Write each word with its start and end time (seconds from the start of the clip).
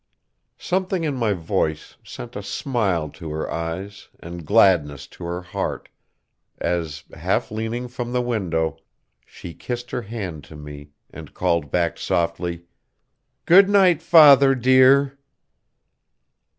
Something 0.57 1.03
in 1.03 1.13
my 1.13 1.33
voice 1.33 1.95
sent 2.03 2.35
a 2.35 2.41
smile 2.41 3.07
to 3.09 3.29
her 3.29 3.51
eyes 3.51 4.09
and 4.19 4.43
gladness 4.43 5.05
to 5.13 5.23
her 5.25 5.43
heart, 5.43 5.89
as, 6.57 7.03
half 7.13 7.51
leaning 7.51 7.87
from 7.87 8.11
the 8.11 8.19
window, 8.23 8.79
she 9.27 9.53
kissed 9.53 9.91
her 9.91 10.01
hand 10.01 10.43
to 10.45 10.55
me 10.55 10.89
and 11.11 11.35
called 11.35 11.69
back 11.69 11.99
softly: 11.99 12.65
"Good 13.45 13.69
night, 13.69 14.01
father 14.01 14.55
dear!" 14.55 15.19